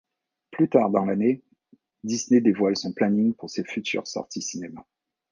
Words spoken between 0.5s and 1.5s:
tard dans l'année,